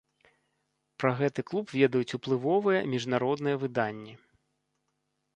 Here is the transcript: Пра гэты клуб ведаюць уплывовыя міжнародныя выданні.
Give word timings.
Пра 1.01 1.09
гэты 1.19 1.43
клуб 1.49 1.65
ведаюць 1.79 2.15
уплывовыя 2.17 2.79
міжнародныя 2.93 3.59
выданні. 3.65 4.13